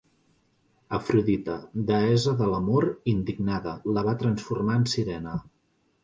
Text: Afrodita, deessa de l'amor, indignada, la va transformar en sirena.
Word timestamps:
Afrodita, 0.97 1.57
deessa 1.89 2.33
de 2.39 2.47
l'amor, 2.53 2.87
indignada, 3.11 3.73
la 3.99 4.05
va 4.09 4.15
transformar 4.23 4.79
en 4.81 4.89
sirena. 4.95 5.35